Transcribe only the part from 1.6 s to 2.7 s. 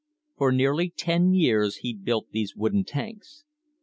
he built these